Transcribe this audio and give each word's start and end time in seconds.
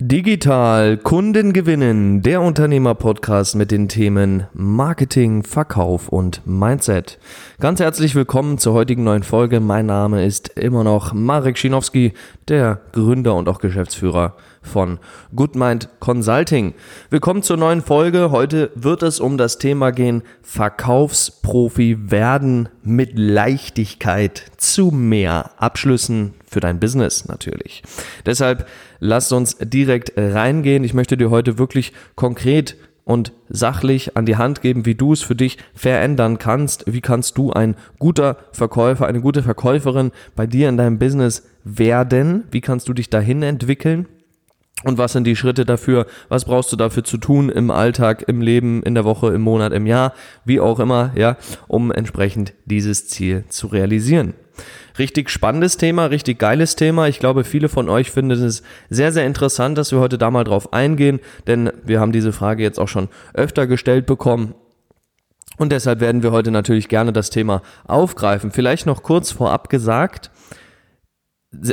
Digital 0.00 0.96
Kunden 0.96 1.52
gewinnen, 1.52 2.22
der 2.22 2.40
Unternehmer-Podcast 2.40 3.56
mit 3.56 3.72
den 3.72 3.88
Themen 3.88 4.46
Marketing, 4.52 5.42
Verkauf 5.42 6.08
und 6.08 6.40
Mindset. 6.46 7.18
Ganz 7.58 7.80
herzlich 7.80 8.14
willkommen 8.14 8.58
zur 8.58 8.74
heutigen 8.74 9.02
neuen 9.02 9.24
Folge. 9.24 9.58
Mein 9.58 9.86
Name 9.86 10.24
ist 10.24 10.50
immer 10.50 10.84
noch 10.84 11.14
Marek 11.14 11.58
Schinowski, 11.58 12.12
der 12.46 12.80
Gründer 12.92 13.34
und 13.34 13.48
auch 13.48 13.58
Geschäftsführer 13.58 14.36
von 14.62 15.00
GoodMind 15.34 15.88
Consulting. 15.98 16.74
Willkommen 17.10 17.42
zur 17.42 17.56
neuen 17.56 17.82
Folge. 17.82 18.30
Heute 18.30 18.70
wird 18.76 19.02
es 19.02 19.18
um 19.18 19.36
das 19.36 19.58
Thema 19.58 19.90
gehen, 19.90 20.22
Verkaufsprofi 20.42 22.12
werden 22.12 22.68
mit 22.84 23.18
Leichtigkeit 23.18 24.44
zu 24.58 24.92
mehr 24.92 25.50
Abschlüssen 25.56 26.34
für 26.48 26.60
dein 26.60 26.80
Business 26.80 27.26
natürlich. 27.26 27.82
Deshalb 28.26 28.66
lasst 29.00 29.32
uns 29.32 29.56
direkt 29.58 30.12
reingehen. 30.16 30.84
Ich 30.84 30.94
möchte 30.94 31.16
dir 31.16 31.30
heute 31.30 31.58
wirklich 31.58 31.92
konkret 32.14 32.76
und 33.08 33.32
sachlich 33.48 34.18
an 34.18 34.26
die 34.26 34.36
Hand 34.36 34.60
geben, 34.60 34.84
wie 34.84 34.94
du 34.94 35.14
es 35.14 35.22
für 35.22 35.34
dich 35.34 35.56
verändern 35.74 36.38
kannst. 36.38 36.84
Wie 36.86 37.00
kannst 37.00 37.38
du 37.38 37.52
ein 37.52 37.74
guter 37.98 38.36
Verkäufer, 38.52 39.06
eine 39.06 39.22
gute 39.22 39.42
Verkäuferin 39.42 40.12
bei 40.36 40.46
dir 40.46 40.68
in 40.68 40.76
deinem 40.76 40.98
Business 40.98 41.42
werden? 41.64 42.44
Wie 42.50 42.60
kannst 42.60 42.86
du 42.86 42.92
dich 42.92 43.08
dahin 43.08 43.42
entwickeln? 43.42 44.06
Und 44.84 44.98
was 44.98 45.12
sind 45.12 45.24
die 45.24 45.36
Schritte 45.36 45.64
dafür? 45.64 46.06
Was 46.28 46.44
brauchst 46.44 46.70
du 46.70 46.76
dafür 46.76 47.02
zu 47.02 47.16
tun 47.16 47.48
im 47.48 47.70
Alltag, 47.70 48.24
im 48.28 48.42
Leben, 48.42 48.82
in 48.82 48.94
der 48.94 49.04
Woche, 49.04 49.32
im 49.32 49.40
Monat, 49.40 49.72
im 49.72 49.86
Jahr, 49.86 50.12
wie 50.44 50.60
auch 50.60 50.78
immer, 50.78 51.10
ja, 51.16 51.36
um 51.66 51.90
entsprechend 51.90 52.52
dieses 52.66 53.08
Ziel 53.08 53.44
zu 53.48 53.68
realisieren. 53.68 54.34
Richtig 54.98 55.30
spannendes 55.30 55.76
Thema, 55.76 56.06
richtig 56.06 56.38
geiles 56.38 56.76
Thema. 56.76 57.08
Ich 57.08 57.18
glaube, 57.18 57.44
viele 57.44 57.68
von 57.68 57.88
euch 57.88 58.10
finden 58.10 58.32
es 58.32 58.62
sehr, 58.90 59.12
sehr 59.12 59.26
interessant, 59.26 59.78
dass 59.78 59.92
wir 59.92 60.00
heute 60.00 60.18
da 60.18 60.30
mal 60.30 60.44
drauf 60.44 60.72
eingehen, 60.72 61.20
denn 61.46 61.70
wir 61.84 62.00
haben 62.00 62.12
diese 62.12 62.32
Frage 62.32 62.62
jetzt 62.62 62.78
auch 62.78 62.88
schon 62.88 63.08
öfter 63.34 63.66
gestellt 63.66 64.06
bekommen. 64.06 64.54
Und 65.56 65.72
deshalb 65.72 66.00
werden 66.00 66.22
wir 66.22 66.30
heute 66.32 66.50
natürlich 66.50 66.88
gerne 66.88 67.12
das 67.12 67.30
Thema 67.30 67.62
aufgreifen. 67.86 68.52
Vielleicht 68.52 68.86
noch 68.86 69.02
kurz 69.02 69.32
vorab 69.32 69.68
gesagt, 69.68 70.30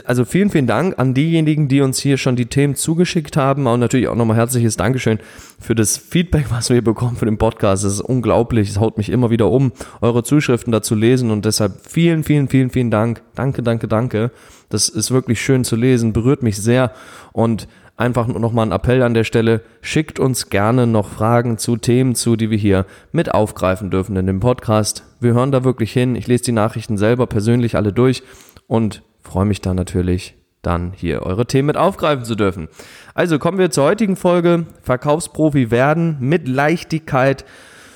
also 0.06 0.24
vielen, 0.24 0.50
vielen 0.50 0.68
Dank 0.68 0.98
an 0.98 1.14
diejenigen, 1.14 1.68
die 1.68 1.82
uns 1.82 2.00
hier 2.00 2.18
schon 2.18 2.38
die 2.38 2.46
Themen 2.46 2.76
zugeschickt 2.76 3.36
haben 3.36 3.68
und 3.68 3.82
natürlich 3.82 4.08
auch 4.08 4.16
nochmal 4.16 4.38
herzliches 4.38 4.78
Dankeschön 4.78 5.20
für 5.60 5.76
das 5.76 5.98
Feedback, 5.98 6.46
was 6.50 6.70
wir 6.70 6.82
bekommen 6.82 7.18
für 7.18 7.26
den 7.26 7.38
Podcast. 7.38 7.84
Es 7.84 7.94
ist 7.94 8.02
unglaublich, 8.02 8.70
es 8.70 8.80
haut 8.80 8.98
mich 8.98 9.10
immer 9.10 9.30
wieder 9.32 9.52
um, 9.52 9.74
eure 10.00 10.24
Zuschriften 10.24 10.72
dazu 10.72 10.96
lesen 10.96 11.30
und 11.30 11.44
deshalb 11.44 11.82
vielen, 11.88 12.24
vielen, 12.24 12.48
vielen, 12.48 12.70
vielen 12.70 12.90
Dank. 12.90 13.22
Danke, 13.36 13.64
danke, 13.64 13.88
danke. 13.88 14.32
Das 14.70 14.88
ist 14.88 15.12
wirklich 15.12 15.42
schön 15.42 15.66
zu 15.66 15.76
lesen, 15.76 16.14
berührt 16.14 16.42
mich 16.42 16.58
sehr 16.58 16.94
und 17.34 17.68
einfach 17.98 18.28
nur 18.28 18.40
nochmal 18.40 18.66
ein 18.66 18.72
Appell 18.72 19.04
an 19.04 19.14
der 19.14 19.24
Stelle, 19.26 19.62
schickt 19.82 20.20
uns 20.20 20.50
gerne 20.50 20.88
noch 20.88 21.10
Fragen 21.10 21.58
zu 21.58 21.76
Themen 21.78 22.16
zu, 22.16 22.36
die 22.36 22.50
wir 22.50 22.58
hier 22.58 22.86
mit 23.12 23.34
aufgreifen 23.34 23.90
dürfen 23.92 24.16
in 24.16 24.26
dem 24.26 24.40
Podcast. 24.40 25.04
Wir 25.20 25.34
hören 25.34 25.52
da 25.52 25.64
wirklich 25.64 25.92
hin. 25.92 26.16
Ich 26.16 26.28
lese 26.28 26.46
die 26.46 26.52
Nachrichten 26.54 26.98
selber 26.98 27.28
persönlich 27.28 27.76
alle 27.76 27.94
durch 27.94 28.24
und 28.68 29.02
freue 29.26 29.46
mich 29.46 29.62
dann 29.62 29.76
natürlich, 29.76 30.36
dann 30.62 30.94
hier 30.96 31.24
eure 31.24 31.46
Themen 31.46 31.68
mit 31.68 31.78
aufgreifen 31.78 32.26
zu 32.26 32.36
dürfen. 32.36 32.70
Also 33.14 33.40
kommen 33.40 33.58
wir 33.58 33.72
zur 33.72 33.86
heutigen 33.86 34.16
Folge. 34.16 34.66
Verkaufsprofi 34.82 35.72
werden 35.72 36.18
mit 36.20 36.48
Leichtigkeit 36.48 37.46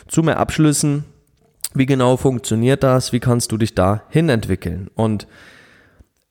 zu 0.07 0.23
mehr 0.23 0.39
Abschlüssen. 0.39 1.05
Wie 1.73 1.85
genau 1.85 2.17
funktioniert 2.17 2.83
das? 2.83 3.13
Wie 3.13 3.19
kannst 3.19 3.51
du 3.51 3.57
dich 3.57 3.75
da 3.75 4.03
hin 4.09 4.29
entwickeln? 4.29 4.89
Und 4.95 5.27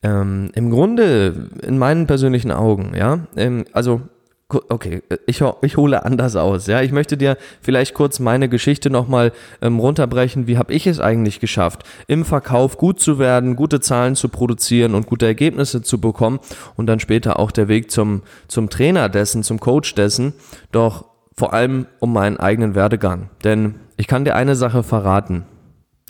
ähm, 0.03 0.51
im 0.53 0.69
Grunde, 0.69 1.49
in 1.61 1.77
meinen 1.77 2.07
persönlichen 2.07 2.51
Augen, 2.51 2.93
ja, 2.95 3.27
ähm, 3.35 3.65
also 3.73 4.01
okay, 4.49 5.03
ich, 5.27 5.43
ich 5.61 5.77
hole 5.77 6.03
anders 6.05 6.35
aus. 6.35 6.67
Ja, 6.67 6.81
ich 6.81 6.91
möchte 6.91 7.17
dir 7.17 7.37
vielleicht 7.61 7.93
kurz 7.93 8.19
meine 8.19 8.49
Geschichte 8.49 8.89
nochmal 8.89 9.31
ähm, 9.61 9.79
runterbrechen. 9.79 10.47
Wie 10.47 10.57
habe 10.57 10.73
ich 10.73 10.87
es 10.87 10.99
eigentlich 10.99 11.39
geschafft, 11.39 11.83
im 12.07 12.25
Verkauf 12.25 12.77
gut 12.77 12.99
zu 12.99 13.19
werden, 13.19 13.55
gute 13.55 13.79
Zahlen 13.79 14.15
zu 14.15 14.29
produzieren 14.29 14.95
und 14.95 15.05
gute 15.05 15.27
Ergebnisse 15.27 15.81
zu 15.81 16.01
bekommen 16.01 16.39
und 16.75 16.87
dann 16.87 16.99
später 16.99 17.39
auch 17.39 17.51
der 17.51 17.67
Weg 17.67 17.91
zum, 17.91 18.23
zum 18.47 18.69
Trainer 18.69 19.07
dessen, 19.09 19.43
zum 19.43 19.59
Coach 19.59 19.93
dessen, 19.95 20.33
doch 20.71 21.05
vor 21.37 21.53
allem 21.53 21.85
um 21.99 22.11
meinen 22.11 22.37
eigenen 22.37 22.75
Werdegang. 22.75 23.29
Denn 23.43 23.75
ich 23.97 24.07
kann 24.07 24.25
dir 24.25 24.35
eine 24.35 24.55
Sache 24.55 24.83
verraten, 24.83 25.45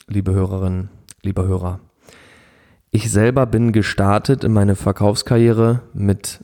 liebe 0.08 0.32
Hörerinnen, 0.32 0.90
lieber 1.22 1.46
Hörer. 1.46 1.82
Ich 2.92 3.12
selber 3.12 3.46
bin 3.46 3.72
gestartet 3.72 4.44
in 4.44 4.52
meine 4.52 4.76
Verkaufskarriere 4.76 5.82
mit 5.94 6.44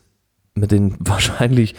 mit 0.56 0.72
den 0.72 0.96
wahrscheinlich 1.00 1.76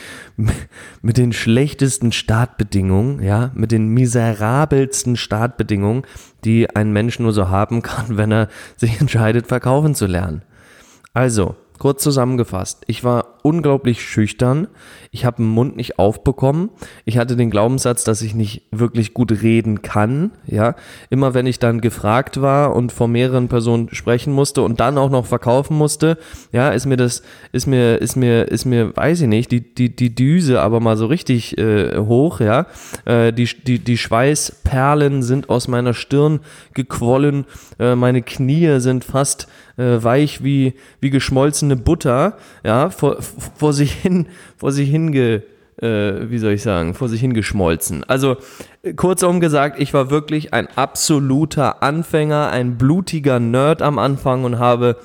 mit 1.02 1.16
den 1.16 1.32
schlechtesten 1.32 2.12
Startbedingungen, 2.12 3.22
ja, 3.22 3.50
mit 3.54 3.72
den 3.72 3.88
miserabelsten 3.88 5.16
Startbedingungen, 5.16 6.02
die 6.44 6.70
ein 6.74 6.92
Mensch 6.92 7.18
nur 7.18 7.32
so 7.32 7.48
haben 7.48 7.82
kann, 7.82 8.16
wenn 8.16 8.30
er 8.30 8.48
sich 8.76 9.00
entscheidet, 9.00 9.46
verkaufen 9.46 9.94
zu 9.94 10.06
lernen. 10.06 10.42
Also, 11.14 11.56
kurz 11.78 12.02
zusammengefasst, 12.02 12.84
ich 12.86 13.02
war 13.02 13.35
unglaublich 13.46 14.02
schüchtern. 14.02 14.66
Ich 15.12 15.24
habe 15.24 15.36
den 15.36 15.46
Mund 15.46 15.76
nicht 15.76 16.00
aufbekommen. 16.00 16.68
Ich 17.04 17.16
hatte 17.16 17.36
den 17.36 17.48
Glaubenssatz, 17.48 18.02
dass 18.02 18.20
ich 18.20 18.34
nicht 18.34 18.62
wirklich 18.72 19.14
gut 19.14 19.30
reden 19.40 19.82
kann. 19.82 20.32
Ja, 20.46 20.74
immer 21.10 21.32
wenn 21.32 21.46
ich 21.46 21.60
dann 21.60 21.80
gefragt 21.80 22.42
war 22.42 22.74
und 22.74 22.90
vor 22.90 23.06
mehreren 23.06 23.46
Personen 23.46 23.88
sprechen 23.94 24.32
musste 24.32 24.62
und 24.62 24.80
dann 24.80 24.98
auch 24.98 25.10
noch 25.10 25.26
verkaufen 25.26 25.76
musste, 25.76 26.18
ja, 26.50 26.70
ist 26.70 26.86
mir 26.86 26.96
das, 26.96 27.22
ist 27.52 27.68
mir, 27.68 27.98
ist 27.98 28.16
mir, 28.16 28.48
ist 28.48 28.64
mir, 28.64 28.96
weiß 28.96 29.20
ich 29.20 29.28
nicht, 29.28 29.52
die 29.52 29.60
die 29.60 29.94
die 29.94 30.12
Düse 30.12 30.60
aber 30.60 30.80
mal 30.80 30.96
so 30.96 31.06
richtig 31.06 31.56
äh, 31.56 31.96
hoch. 31.98 32.40
Ja, 32.40 32.66
äh, 33.04 33.32
die 33.32 33.46
die 33.46 33.78
die 33.78 33.98
Schweißperlen 33.98 35.22
sind 35.22 35.50
aus 35.50 35.68
meiner 35.68 35.94
Stirn 35.94 36.40
gequollen. 36.74 37.44
Äh, 37.78 37.94
meine 37.94 38.22
Knie 38.22 38.80
sind 38.80 39.04
fast 39.04 39.46
äh, 39.76 40.02
weich 40.02 40.42
wie 40.42 40.74
wie 41.00 41.10
geschmolzene 41.10 41.76
Butter. 41.76 42.36
Ja, 42.64 42.90
vor 42.90 43.18
vor 43.56 43.72
sich 43.72 43.92
hin, 43.92 44.26
vor 44.56 44.72
sich 44.72 44.90
hinge, 44.90 45.42
äh, 45.80 46.30
wie 46.30 46.38
soll 46.38 46.52
ich 46.52 46.62
sagen, 46.62 46.94
vor 46.94 47.08
sich 47.08 47.20
hingeschmolzen. 47.20 48.04
Also 48.04 48.36
kurzum 48.96 49.40
gesagt, 49.40 49.80
ich 49.80 49.94
war 49.94 50.10
wirklich 50.10 50.52
ein 50.54 50.68
absoluter 50.76 51.82
Anfänger, 51.82 52.50
ein 52.50 52.78
blutiger 52.78 53.40
Nerd 53.40 53.82
am 53.82 53.98
Anfang 53.98 54.44
und 54.44 54.58
habe 54.58 54.96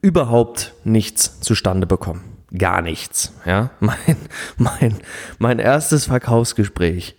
überhaupt 0.00 0.74
nichts 0.84 1.40
zustande 1.40 1.86
bekommen. 1.86 2.22
Gar 2.56 2.82
nichts. 2.82 3.32
Ja, 3.46 3.70
mein, 3.80 4.16
mein, 4.56 4.98
mein 5.38 5.58
erstes 5.58 6.06
Verkaufsgespräch. 6.06 7.16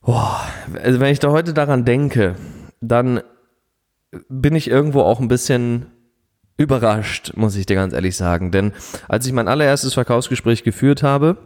Boah, 0.00 0.42
also 0.82 1.00
wenn 1.00 1.12
ich 1.12 1.18
da 1.18 1.30
heute 1.30 1.54
daran 1.54 1.84
denke, 1.84 2.36
dann 2.80 3.22
bin 4.28 4.54
ich 4.54 4.68
irgendwo 4.68 5.00
auch 5.00 5.20
ein 5.20 5.28
bisschen 5.28 5.86
überrascht, 6.56 7.32
muss 7.36 7.56
ich 7.56 7.66
dir 7.66 7.76
ganz 7.76 7.92
ehrlich 7.92 8.16
sagen. 8.16 8.50
Denn 8.50 8.72
als 9.08 9.26
ich 9.26 9.32
mein 9.32 9.48
allererstes 9.48 9.94
Verkaufsgespräch 9.94 10.62
geführt 10.62 11.02
habe, 11.02 11.36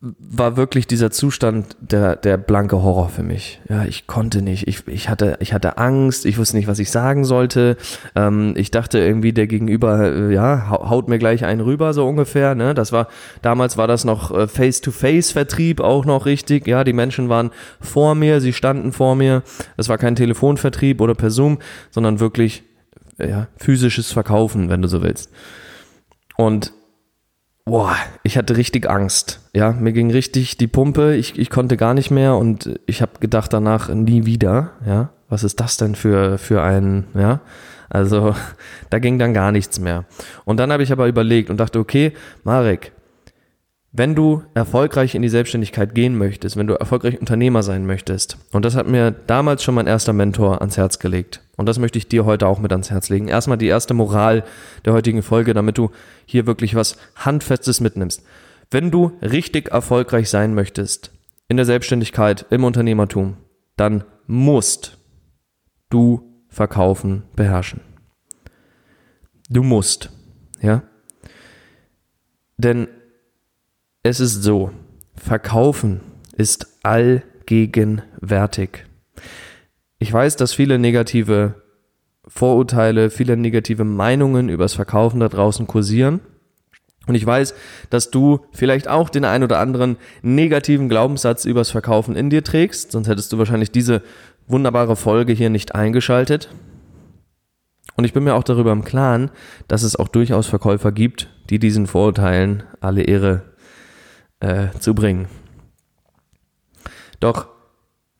war 0.00 0.56
wirklich 0.56 0.86
dieser 0.86 1.10
Zustand 1.10 1.76
der, 1.80 2.14
der 2.14 2.36
blanke 2.36 2.82
Horror 2.82 3.08
für 3.08 3.24
mich. 3.24 3.60
Ja, 3.68 3.84
ich 3.84 4.06
konnte 4.06 4.42
nicht. 4.42 4.68
Ich, 4.68 4.86
ich, 4.86 5.08
hatte, 5.08 5.36
ich 5.40 5.52
hatte 5.52 5.76
Angst, 5.76 6.24
ich 6.24 6.38
wusste 6.38 6.56
nicht, 6.56 6.68
was 6.68 6.78
ich 6.78 6.92
sagen 6.92 7.24
sollte. 7.24 7.76
Ähm, 8.14 8.54
ich 8.56 8.70
dachte 8.70 9.00
irgendwie, 9.00 9.32
der 9.32 9.48
Gegenüber, 9.48 10.12
äh, 10.12 10.32
ja, 10.32 10.70
haut 10.70 11.08
mir 11.08 11.18
gleich 11.18 11.44
einen 11.44 11.60
rüber, 11.60 11.94
so 11.94 12.06
ungefähr. 12.06 12.54
Ne? 12.54 12.74
Das 12.74 12.92
war, 12.92 13.08
damals 13.42 13.76
war 13.76 13.88
das 13.88 14.04
noch 14.04 14.30
äh, 14.30 14.46
Face-to-Face-Vertrieb 14.46 15.80
auch 15.80 16.04
noch 16.04 16.26
richtig. 16.26 16.68
Ja, 16.68 16.84
die 16.84 16.92
Menschen 16.92 17.28
waren 17.28 17.50
vor 17.80 18.14
mir, 18.14 18.40
sie 18.40 18.52
standen 18.52 18.92
vor 18.92 19.16
mir. 19.16 19.42
Es 19.76 19.88
war 19.88 19.98
kein 19.98 20.14
Telefonvertrieb 20.14 21.00
oder 21.00 21.16
per 21.16 21.30
Zoom, 21.30 21.58
sondern 21.90 22.20
wirklich 22.20 22.62
ja, 23.18 23.48
physisches 23.56 24.12
Verkaufen, 24.12 24.68
wenn 24.68 24.82
du 24.82 24.88
so 24.88 25.02
willst. 25.02 25.30
Und 26.36 26.72
boah, 27.64 27.94
ich 28.22 28.38
hatte 28.38 28.56
richtig 28.56 28.88
Angst. 28.88 29.40
Ja, 29.54 29.72
mir 29.72 29.92
ging 29.92 30.10
richtig 30.10 30.56
die 30.56 30.66
Pumpe, 30.66 31.14
ich, 31.16 31.38
ich 31.38 31.50
konnte 31.50 31.76
gar 31.76 31.94
nicht 31.94 32.10
mehr 32.10 32.36
und 32.36 32.78
ich 32.86 33.02
habe 33.02 33.12
gedacht 33.20 33.52
danach 33.52 33.88
nie 33.88 34.24
wieder, 34.24 34.72
ja. 34.86 35.10
Was 35.30 35.44
ist 35.44 35.60
das 35.60 35.76
denn 35.76 35.94
für, 35.94 36.38
für 36.38 36.62
ein, 36.62 37.04
ja? 37.14 37.40
Also, 37.90 38.34
da 38.90 38.98
ging 38.98 39.18
dann 39.18 39.34
gar 39.34 39.52
nichts 39.52 39.78
mehr. 39.78 40.04
Und 40.44 40.58
dann 40.58 40.72
habe 40.72 40.82
ich 40.82 40.92
aber 40.92 41.06
überlegt 41.06 41.50
und 41.50 41.58
dachte, 41.58 41.78
okay, 41.78 42.12
Marek, 42.44 42.92
wenn 43.98 44.14
du 44.14 44.44
erfolgreich 44.54 45.16
in 45.16 45.22
die 45.22 45.28
Selbstständigkeit 45.28 45.94
gehen 45.94 46.16
möchtest, 46.16 46.56
wenn 46.56 46.68
du 46.68 46.74
erfolgreich 46.74 47.20
Unternehmer 47.20 47.64
sein 47.64 47.84
möchtest, 47.84 48.38
und 48.52 48.64
das 48.64 48.76
hat 48.76 48.86
mir 48.86 49.10
damals 49.10 49.64
schon 49.64 49.74
mein 49.74 49.88
erster 49.88 50.12
Mentor 50.12 50.60
ans 50.60 50.76
Herz 50.76 51.00
gelegt, 51.00 51.42
und 51.56 51.66
das 51.66 51.80
möchte 51.80 51.98
ich 51.98 52.08
dir 52.08 52.24
heute 52.24 52.46
auch 52.46 52.60
mit 52.60 52.70
ans 52.70 52.90
Herz 52.90 53.08
legen. 53.08 53.26
Erstmal 53.26 53.58
die 53.58 53.66
erste 53.66 53.94
Moral 53.94 54.44
der 54.84 54.92
heutigen 54.92 55.22
Folge, 55.22 55.52
damit 55.52 55.76
du 55.76 55.90
hier 56.24 56.46
wirklich 56.46 56.76
was 56.76 56.96
Handfestes 57.16 57.80
mitnimmst. 57.80 58.22
Wenn 58.70 58.92
du 58.92 59.12
richtig 59.20 59.70
erfolgreich 59.72 60.30
sein 60.30 60.54
möchtest 60.54 61.10
in 61.48 61.56
der 61.56 61.66
Selbstständigkeit, 61.66 62.46
im 62.50 62.62
Unternehmertum, 62.62 63.36
dann 63.76 64.04
musst 64.28 64.98
du 65.90 66.44
Verkaufen 66.48 67.24
beherrschen. 67.34 67.80
Du 69.50 69.62
musst, 69.62 70.10
ja? 70.60 70.82
Denn 72.58 72.88
es 74.02 74.20
ist 74.20 74.42
so, 74.42 74.70
verkaufen 75.14 76.00
ist 76.36 76.78
allgegenwärtig. 76.82 78.84
Ich 79.98 80.12
weiß, 80.12 80.36
dass 80.36 80.52
viele 80.52 80.78
negative 80.78 81.54
Vorurteile, 82.26 83.10
viele 83.10 83.36
negative 83.36 83.84
Meinungen 83.84 84.48
übers 84.48 84.74
Verkaufen 84.74 85.20
da 85.20 85.28
draußen 85.28 85.66
kursieren. 85.66 86.20
Und 87.06 87.14
ich 87.14 87.26
weiß, 87.26 87.54
dass 87.90 88.10
du 88.10 88.40
vielleicht 88.52 88.86
auch 88.86 89.08
den 89.08 89.24
ein 89.24 89.42
oder 89.42 89.58
anderen 89.58 89.96
negativen 90.22 90.90
Glaubenssatz 90.90 91.46
übers 91.46 91.70
Verkaufen 91.70 92.14
in 92.14 92.28
dir 92.28 92.44
trägst, 92.44 92.92
sonst 92.92 93.08
hättest 93.08 93.32
du 93.32 93.38
wahrscheinlich 93.38 93.70
diese 93.70 94.02
wunderbare 94.46 94.94
Folge 94.94 95.32
hier 95.32 95.50
nicht 95.50 95.74
eingeschaltet. 95.74 96.50
Und 97.96 98.04
ich 98.04 98.12
bin 98.12 98.24
mir 98.24 98.34
auch 98.34 98.44
darüber 98.44 98.72
im 98.72 98.84
Klaren, 98.84 99.30
dass 99.66 99.82
es 99.82 99.96
auch 99.96 100.08
durchaus 100.08 100.46
Verkäufer 100.46 100.92
gibt, 100.92 101.28
die 101.50 101.58
diesen 101.58 101.86
Vorurteilen 101.86 102.62
alle 102.80 103.02
Ehre 103.02 103.47
äh, 104.40 104.68
zu 104.78 104.94
bringen. 104.94 105.28
Doch 107.20 107.48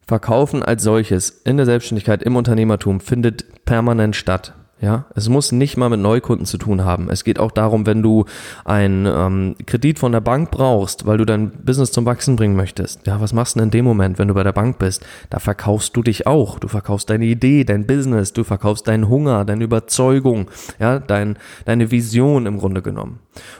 Verkaufen 0.09 0.62
als 0.62 0.82
solches 0.82 1.29
in 1.44 1.59
der 1.59 1.67
Selbstständigkeit, 1.67 2.23
im 2.23 2.37
Unternehmertum 2.37 3.00
findet 3.00 3.67
permanent 3.67 4.17
statt. 4.17 4.55
Ja, 4.81 5.06
es 5.15 5.29
muss 5.29 5.50
nicht 5.50 5.76
mal 5.76 5.91
mit 5.91 6.00
Neukunden 6.00 6.47
zu 6.47 6.56
tun 6.56 6.85
haben. 6.85 7.11
Es 7.11 7.25
geht 7.25 7.41
auch 7.41 7.50
darum, 7.50 7.85
wenn 7.85 8.00
du 8.00 8.25
einen 8.65 9.06
ähm, 9.06 9.56
Kredit 9.67 9.99
von 9.99 10.12
der 10.12 10.20
Bank 10.20 10.53
brauchst, 10.53 11.05
weil 11.05 11.19
du 11.19 11.26
dein 11.26 11.50
Business 11.50 11.91
zum 11.91 12.06
Wachsen 12.06 12.37
bringen 12.37 12.55
möchtest. 12.55 13.05
Ja, 13.06 13.20
was 13.20 13.32
machst 13.32 13.56
du 13.56 13.59
denn 13.59 13.67
in 13.67 13.70
dem 13.73 13.85
Moment, 13.85 14.19
wenn 14.19 14.29
du 14.29 14.35
bei 14.35 14.44
der 14.44 14.53
Bank 14.53 14.79
bist? 14.79 15.05
Da 15.31 15.41
verkaufst 15.41 15.97
du 15.97 16.03
dich 16.03 16.29
auch. 16.29 16.61
Du 16.61 16.69
verkaufst 16.69 17.11
deine 17.11 17.25
Idee, 17.25 17.65
dein 17.65 17.87
Business, 17.87 18.32
du 18.32 18.44
verkaufst 18.44 18.87
deinen 18.87 19.09
Hunger, 19.09 19.44
deine 19.44 19.65
Überzeugung, 19.65 20.49
ja, 20.79 21.00
dein, 21.00 21.38
deine 21.65 21.91
Vision 21.91 22.47
im 22.47 22.59
Grunde 22.59 22.81
genommen. 22.81 23.19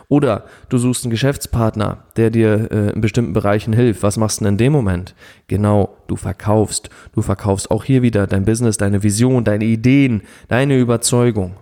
Oder 0.09 0.45
du 0.69 0.79
suchst 0.79 1.05
einen 1.05 1.11
Geschäftspartner, 1.11 2.05
der 2.17 2.31
dir 2.31 2.71
äh, 2.71 2.91
in 2.91 3.01
bestimmten 3.01 3.33
Bereichen 3.33 3.73
hilft. 3.73 4.03
Was 4.03 4.17
machst 4.17 4.41
du 4.41 4.45
denn 4.45 4.55
in 4.55 4.59
dem 4.59 4.73
Moment? 4.73 5.15
Genau, 5.47 5.97
du 6.07 6.17
verkaufst. 6.17 6.91
Du 7.15 7.23
verkaufst 7.23 7.71
auch 7.71 7.85
hier 7.85 8.03
wieder 8.03 8.27
dein 8.27 8.45
Business, 8.45 8.77
deine 8.77 9.03
Vision, 9.03 9.45
deine 9.45 9.65
Ideen, 9.65 10.23
deine 10.49 10.79
Überzeugung. 10.79 11.57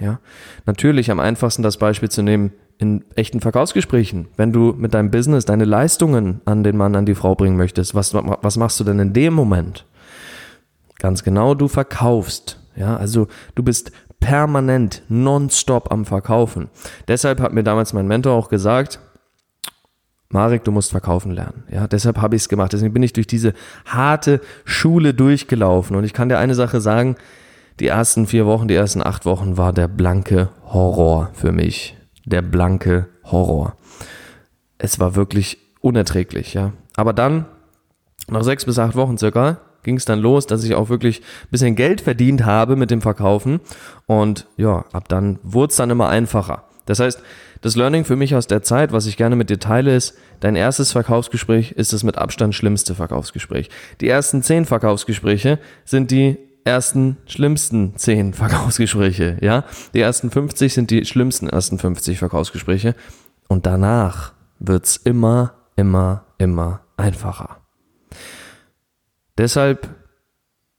Ja, 0.00 0.18
natürlich 0.64 1.10
am 1.10 1.20
einfachsten 1.20 1.62
das 1.62 1.76
Beispiel 1.76 2.08
zu 2.08 2.22
nehmen 2.22 2.52
in 2.78 3.04
echten 3.14 3.40
Verkaufsgesprächen. 3.40 4.28
Wenn 4.36 4.52
du 4.52 4.74
mit 4.76 4.94
deinem 4.94 5.10
Business 5.10 5.44
deine 5.44 5.66
Leistungen 5.66 6.40
an 6.46 6.64
den 6.64 6.78
Mann, 6.78 6.96
an 6.96 7.04
die 7.04 7.14
Frau 7.14 7.34
bringen 7.34 7.58
möchtest, 7.58 7.94
was, 7.94 8.14
was 8.14 8.56
machst 8.56 8.80
du 8.80 8.84
denn 8.84 8.98
in 8.98 9.12
dem 9.12 9.34
Moment? 9.34 9.84
Ganz 10.98 11.22
genau, 11.22 11.54
du 11.54 11.68
verkaufst. 11.68 12.58
Ja, 12.76 12.96
also 12.96 13.28
du 13.54 13.62
bist 13.62 13.92
permanent, 14.20 15.02
nonstop 15.08 15.90
am 15.90 16.04
Verkaufen. 16.04 16.68
Deshalb 17.08 17.40
hat 17.40 17.52
mir 17.52 17.64
damals 17.64 17.92
mein 17.92 18.06
Mentor 18.06 18.34
auch 18.34 18.48
gesagt, 18.48 19.00
Marek, 20.32 20.62
du 20.62 20.70
musst 20.70 20.92
verkaufen 20.92 21.32
lernen. 21.32 21.64
Ja, 21.72 21.88
deshalb 21.88 22.18
habe 22.18 22.36
ich 22.36 22.42
es 22.42 22.48
gemacht. 22.48 22.72
Deswegen 22.72 22.92
bin 22.92 23.02
ich 23.02 23.12
durch 23.12 23.26
diese 23.26 23.52
harte 23.84 24.40
Schule 24.64 25.12
durchgelaufen. 25.12 25.96
Und 25.96 26.04
ich 26.04 26.12
kann 26.12 26.28
dir 26.28 26.38
eine 26.38 26.54
Sache 26.54 26.80
sagen, 26.80 27.16
die 27.80 27.88
ersten 27.88 28.28
vier 28.28 28.46
Wochen, 28.46 28.68
die 28.68 28.74
ersten 28.74 29.02
acht 29.02 29.24
Wochen 29.24 29.56
war 29.56 29.72
der 29.72 29.88
blanke 29.88 30.50
Horror 30.66 31.30
für 31.32 31.50
mich. 31.50 31.96
Der 32.24 32.42
blanke 32.42 33.08
Horror. 33.24 33.74
Es 34.78 35.00
war 35.00 35.16
wirklich 35.16 35.58
unerträglich, 35.80 36.54
ja. 36.54 36.74
Aber 36.94 37.12
dann, 37.12 37.46
nach 38.28 38.44
sechs 38.44 38.64
bis 38.64 38.78
acht 38.78 38.94
Wochen 38.94 39.18
circa, 39.18 39.58
ging 39.82 39.96
es 39.96 40.04
dann 40.04 40.18
los, 40.18 40.46
dass 40.46 40.64
ich 40.64 40.74
auch 40.74 40.88
wirklich 40.88 41.20
ein 41.20 41.50
bisschen 41.50 41.76
Geld 41.76 42.00
verdient 42.00 42.44
habe 42.44 42.76
mit 42.76 42.90
dem 42.90 43.00
Verkaufen. 43.00 43.60
Und 44.06 44.46
ja, 44.56 44.84
ab 44.92 45.08
dann 45.08 45.38
wurde 45.42 45.70
es 45.70 45.76
dann 45.76 45.90
immer 45.90 46.08
einfacher. 46.08 46.64
Das 46.86 47.00
heißt, 47.00 47.22
das 47.60 47.76
Learning 47.76 48.04
für 48.04 48.16
mich 48.16 48.34
aus 48.34 48.46
der 48.46 48.62
Zeit, 48.62 48.92
was 48.92 49.06
ich 49.06 49.16
gerne 49.16 49.36
mit 49.36 49.50
dir 49.50 49.58
teile, 49.58 49.94
ist, 49.94 50.16
dein 50.40 50.56
erstes 50.56 50.92
Verkaufsgespräch 50.92 51.72
ist 51.72 51.92
das 51.92 52.02
mit 52.02 52.16
Abstand 52.16 52.54
schlimmste 52.54 52.94
Verkaufsgespräch. 52.94 53.68
Die 54.00 54.08
ersten 54.08 54.42
zehn 54.42 54.64
Verkaufsgespräche 54.64 55.58
sind 55.84 56.10
die 56.10 56.38
ersten 56.64 57.18
schlimmsten 57.26 57.96
zehn 57.96 58.32
Verkaufsgespräche, 58.34 59.36
ja. 59.40 59.64
Die 59.94 60.00
ersten 60.00 60.30
50 60.30 60.72
sind 60.72 60.90
die 60.90 61.04
schlimmsten 61.04 61.48
ersten 61.48 61.78
50 61.78 62.18
Verkaufsgespräche. 62.18 62.94
Und 63.48 63.66
danach 63.66 64.32
wird's 64.58 64.96
immer, 64.96 65.54
immer, 65.76 66.24
immer 66.38 66.80
einfacher. 66.96 67.58
Deshalb 69.40 69.88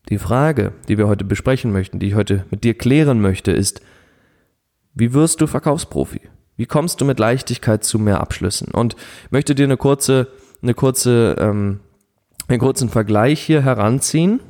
die 0.10 0.20
Frage, 0.20 0.74
die 0.88 1.00
wir 1.00 1.08
heute 1.08 1.26
besprechen 1.26 1.72
möchten, 1.72 1.98
die 1.98 2.10
ich 2.10 2.14
heute 2.14 2.46
mit 2.52 2.64
dir 2.64 2.78
klären 2.78 3.20
möchte, 3.20 3.52
ist, 3.52 3.82
wie 4.94 5.14
wirst 5.16 5.42
du 5.42 5.48
Verkaufsprofi? 5.48 6.22
Wie 6.58 6.68
kommst 6.68 7.02
du 7.02 7.06
mit 7.06 7.18
Leichtigkeit 7.18 7.84
zu 7.84 7.98
mehr 7.98 8.22
Abschlüssen? 8.22 8.68
Und 8.72 8.96
ich 9.26 9.32
möchte 9.32 9.56
dir 9.56 9.64
eine 9.64 9.78
kurze, 9.78 10.28
eine 10.62 10.76
kurze, 10.76 11.38
ähm, 11.40 11.80
einen 12.50 12.60
kurzen 12.60 12.90
Vergleich 12.90 13.42
hier 13.42 13.64
heranziehen, 13.64 14.42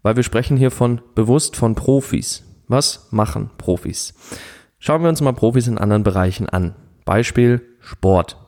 weil 0.00 0.16
wir 0.16 0.22
sprechen 0.22 0.56
hier 0.56 0.70
von 0.70 1.02
bewusst 1.14 1.56
von 1.56 1.74
Profis. 1.74 2.44
Was 2.66 3.08
machen 3.10 3.50
Profis? 3.58 4.14
Schauen 4.78 5.02
wir 5.02 5.10
uns 5.10 5.20
mal 5.20 5.34
Profis 5.34 5.66
in 5.66 5.76
anderen 5.76 6.02
Bereichen 6.02 6.48
an. 6.48 6.74
Beispiel 7.04 7.60
Sport. 7.80 8.38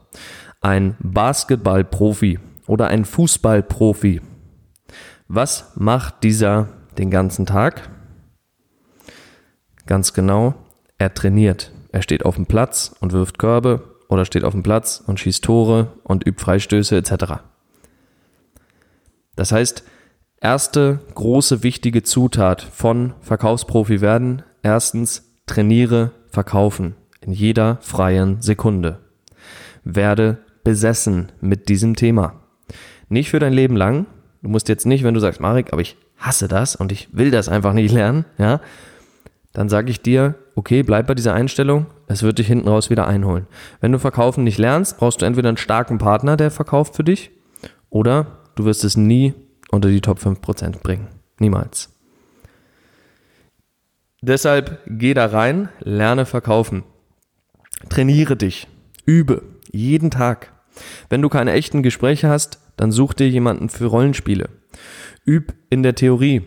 Ein 0.62 0.96
Basketballprofi 1.00 2.38
oder 2.72 2.88
ein 2.88 3.04
Fußballprofi. 3.04 4.22
Was 5.28 5.72
macht 5.76 6.22
dieser 6.22 6.68
den 6.96 7.10
ganzen 7.10 7.44
Tag? 7.44 7.90
Ganz 9.84 10.14
genau, 10.14 10.54
er 10.96 11.12
trainiert. 11.12 11.70
Er 11.90 12.00
steht 12.00 12.24
auf 12.24 12.36
dem 12.36 12.46
Platz 12.46 12.94
und 13.00 13.12
wirft 13.12 13.38
Körbe 13.38 13.98
oder 14.08 14.24
steht 14.24 14.42
auf 14.44 14.54
dem 14.54 14.62
Platz 14.62 15.04
und 15.06 15.20
schießt 15.20 15.44
Tore 15.44 15.92
und 16.02 16.26
übt 16.26 16.42
Freistöße 16.42 16.96
etc. 16.96 17.42
Das 19.36 19.52
heißt, 19.52 19.84
erste 20.40 21.00
große 21.14 21.62
wichtige 21.62 22.02
Zutat 22.02 22.62
von 22.62 23.12
Verkaufsprofi 23.20 24.00
werden, 24.00 24.44
erstens 24.62 25.30
trainiere 25.44 26.12
verkaufen 26.28 26.96
in 27.20 27.32
jeder 27.32 27.76
freien 27.82 28.40
Sekunde. 28.40 29.00
Werde 29.84 30.38
besessen 30.64 31.32
mit 31.42 31.68
diesem 31.68 31.96
Thema. 31.96 32.41
Nicht 33.12 33.28
für 33.28 33.38
dein 33.38 33.52
Leben 33.52 33.76
lang. 33.76 34.06
Du 34.40 34.48
musst 34.48 34.70
jetzt 34.70 34.86
nicht, 34.86 35.04
wenn 35.04 35.12
du 35.12 35.20
sagst, 35.20 35.38
Marek, 35.38 35.74
aber 35.74 35.82
ich 35.82 35.98
hasse 36.16 36.48
das 36.48 36.74
und 36.74 36.92
ich 36.92 37.10
will 37.12 37.30
das 37.30 37.50
einfach 37.50 37.74
nicht 37.74 37.92
lernen, 37.92 38.24
ja, 38.38 38.60
dann 39.52 39.68
sage 39.68 39.90
ich 39.90 40.00
dir, 40.00 40.34
okay, 40.54 40.82
bleib 40.82 41.08
bei 41.08 41.14
dieser 41.14 41.34
Einstellung, 41.34 41.84
es 42.06 42.22
wird 42.22 42.38
dich 42.38 42.46
hinten 42.46 42.68
raus 42.68 42.88
wieder 42.88 43.06
einholen. 43.06 43.46
Wenn 43.82 43.92
du 43.92 43.98
verkaufen 43.98 44.44
nicht 44.44 44.56
lernst, 44.56 44.96
brauchst 44.96 45.20
du 45.20 45.26
entweder 45.26 45.48
einen 45.48 45.58
starken 45.58 45.98
Partner, 45.98 46.38
der 46.38 46.50
verkauft 46.50 46.96
für 46.96 47.04
dich, 47.04 47.30
oder 47.90 48.38
du 48.54 48.64
wirst 48.64 48.82
es 48.82 48.96
nie 48.96 49.34
unter 49.70 49.90
die 49.90 50.00
Top 50.00 50.18
5% 50.18 50.80
bringen. 50.82 51.08
Niemals. 51.38 51.90
Deshalb 54.22 54.80
geh 54.86 55.12
da 55.12 55.26
rein, 55.26 55.68
lerne 55.80 56.24
verkaufen. 56.24 56.82
Trainiere 57.90 58.36
dich, 58.36 58.68
übe, 59.04 59.42
jeden 59.70 60.10
Tag. 60.10 60.52
Wenn 61.08 61.22
du 61.22 61.28
keine 61.28 61.52
echten 61.52 61.82
Gespräche 61.82 62.28
hast, 62.28 62.58
dann 62.76 62.92
such 62.92 63.14
dir 63.14 63.28
jemanden 63.28 63.68
für 63.68 63.86
Rollenspiele. 63.86 64.48
Üb 65.26 65.54
in 65.70 65.82
der 65.82 65.94
Theorie. 65.94 66.42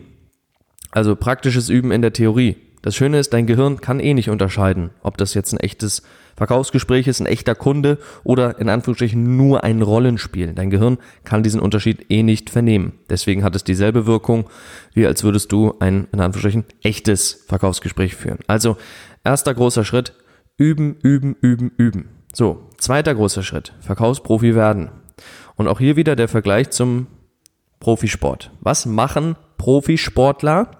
Also 0.90 1.16
praktisches 1.16 1.68
Üben 1.68 1.92
in 1.92 2.02
der 2.02 2.12
Theorie. 2.12 2.56
Das 2.82 2.94
Schöne 2.94 3.18
ist, 3.18 3.32
dein 3.32 3.46
Gehirn 3.46 3.80
kann 3.80 3.98
eh 3.98 4.14
nicht 4.14 4.30
unterscheiden, 4.30 4.90
ob 5.02 5.16
das 5.16 5.34
jetzt 5.34 5.52
ein 5.52 5.58
echtes 5.58 6.02
Verkaufsgespräch 6.36 7.08
ist, 7.08 7.20
ein 7.20 7.26
echter 7.26 7.54
Kunde 7.54 7.98
oder 8.22 8.60
in 8.60 8.68
Anführungsstrichen 8.68 9.36
nur 9.36 9.64
ein 9.64 9.82
Rollenspiel. 9.82 10.52
Dein 10.52 10.70
Gehirn 10.70 10.98
kann 11.24 11.42
diesen 11.42 11.60
Unterschied 11.60 12.06
eh 12.10 12.22
nicht 12.22 12.48
vernehmen. 12.50 12.92
Deswegen 13.10 13.42
hat 13.42 13.56
es 13.56 13.64
dieselbe 13.64 14.06
Wirkung, 14.06 14.48
wie 14.94 15.06
als 15.06 15.24
würdest 15.24 15.50
du 15.50 15.74
ein, 15.80 16.06
in 16.12 16.20
Anführungsstrichen, 16.20 16.64
echtes 16.82 17.44
Verkaufsgespräch 17.48 18.14
führen. 18.14 18.38
Also, 18.46 18.76
erster 19.24 19.54
großer 19.54 19.84
Schritt, 19.84 20.12
üben, 20.56 20.96
üben, 21.02 21.34
üben, 21.40 21.72
üben. 21.78 22.08
So, 22.32 22.65
zweiter 22.78 23.14
großer 23.14 23.42
Schritt, 23.42 23.72
Verkaufsprofi 23.80 24.54
werden. 24.54 24.90
Und 25.56 25.68
auch 25.68 25.78
hier 25.78 25.96
wieder 25.96 26.16
der 26.16 26.28
Vergleich 26.28 26.70
zum 26.70 27.06
Profisport. 27.80 28.50
Was 28.60 28.86
machen 28.86 29.36
Profisportler 29.58 30.70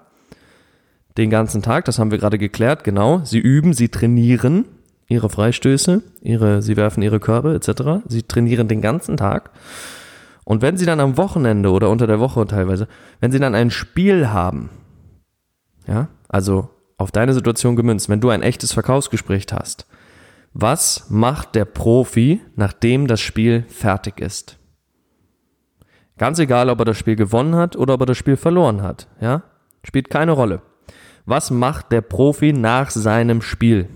den 1.17 1.29
ganzen 1.29 1.61
Tag? 1.61 1.85
Das 1.85 1.99
haben 1.99 2.11
wir 2.11 2.17
gerade 2.17 2.37
geklärt, 2.37 2.83
genau. 2.83 3.21
Sie 3.23 3.39
üben, 3.39 3.73
sie 3.73 3.89
trainieren 3.89 4.65
ihre 5.07 5.29
Freistöße, 5.29 6.03
ihre, 6.21 6.61
sie 6.61 6.75
werfen 6.75 7.01
ihre 7.01 7.19
Körbe 7.19 7.55
etc. 7.55 8.05
Sie 8.07 8.23
trainieren 8.23 8.67
den 8.67 8.81
ganzen 8.81 9.17
Tag. 9.17 9.51
Und 10.43 10.61
wenn 10.61 10.77
sie 10.77 10.85
dann 10.85 10.99
am 10.99 11.17
Wochenende 11.17 11.71
oder 11.71 11.89
unter 11.89 12.07
der 12.07 12.19
Woche 12.19 12.45
teilweise, 12.45 12.87
wenn 13.19 13.31
sie 13.31 13.39
dann 13.39 13.55
ein 13.55 13.71
Spiel 13.71 14.29
haben, 14.29 14.69
ja, 15.87 16.07
also 16.29 16.69
auf 16.97 17.11
deine 17.11 17.33
Situation 17.33 17.75
gemünzt, 17.75 18.09
wenn 18.09 18.21
du 18.21 18.29
ein 18.29 18.41
echtes 18.41 18.73
Verkaufsgespräch 18.73 19.45
hast, 19.51 19.87
was 20.59 21.07
macht 21.11 21.53
der 21.53 21.65
Profi, 21.65 22.41
nachdem 22.55 23.05
das 23.05 23.21
Spiel 23.21 23.65
fertig 23.67 24.19
ist? 24.19 24.57
Ganz 26.17 26.39
egal, 26.39 26.71
ob 26.71 26.79
er 26.79 26.85
das 26.85 26.97
Spiel 26.97 27.15
gewonnen 27.15 27.53
hat 27.53 27.75
oder 27.75 27.93
ob 27.93 28.01
er 28.01 28.05
das 28.07 28.17
Spiel 28.17 28.37
verloren 28.37 28.81
hat, 28.81 29.07
ja? 29.21 29.43
Spielt 29.83 30.09
keine 30.09 30.31
Rolle. 30.31 30.63
Was 31.27 31.51
macht 31.51 31.91
der 31.91 32.01
Profi 32.01 32.53
nach 32.53 32.89
seinem 32.89 33.43
Spiel? 33.43 33.87